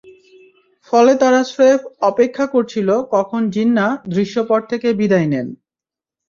ফলে 0.87 1.13
তারা 1.15 1.41
স্রেফ 1.43 1.79
অপেক্ষা 2.01 2.45
করছিল, 2.45 2.89
কখন 3.11 3.41
জিন্নাহ 3.49 3.91
দৃশ্যপট 4.09 4.61
থেকে 4.69 4.87
বিদায় 4.93 5.27
নেন। 5.27 5.47